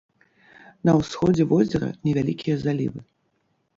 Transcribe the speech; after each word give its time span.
На 0.89 0.95
ўсходзе 1.01 1.43
возера 1.53 1.91
невялікія 2.07 2.55
залівы. 2.65 2.99